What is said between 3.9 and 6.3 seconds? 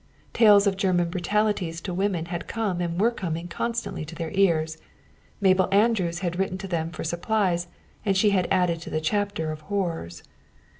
to their ears. Mabel Andrews